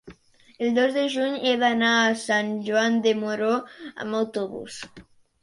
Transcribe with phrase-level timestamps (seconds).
[0.61, 4.81] El dos de juny he d'anar a Sant Joan de Moró amb autobús.